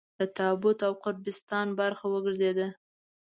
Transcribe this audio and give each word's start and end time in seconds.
د 0.19 0.21
تابوت 0.37 0.79
او 0.87 0.93
قبرستان 1.03 1.67
برخه 1.79 2.05
وګرځېده. 2.09 2.67